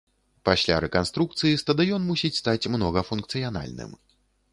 [0.47, 3.91] Пасля рэканструкцыі стадыён мусіць стаць многафункцыянальным.